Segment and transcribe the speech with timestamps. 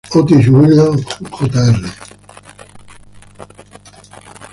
[0.17, 1.77] Otis Williams, Jr.